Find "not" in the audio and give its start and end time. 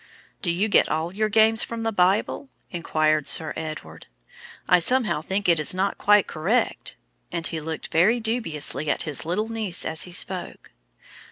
5.75-5.99